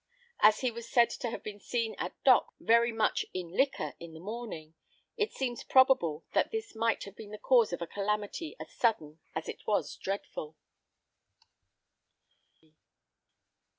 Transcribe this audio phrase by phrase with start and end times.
[0.39, 4.15] As he was said to have been seen at Dock very much in liquor in
[4.15, 4.73] the morning,
[5.15, 9.19] it seems probable that this might have been the cause of a calamity as sudden
[9.35, 10.55] as it was dreadful.